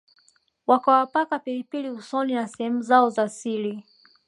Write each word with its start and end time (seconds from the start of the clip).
wakawapaka 0.67 1.39
pilipili 1.39 1.89
usoni 1.89 2.33
na 2.33 2.47
sehemu 2.47 2.81
zao 2.81 3.09
za 3.09 3.29
siri 3.29 3.83